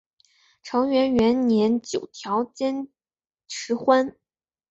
[0.63, 2.87] 承元元年九条兼
[3.47, 4.15] 实薨。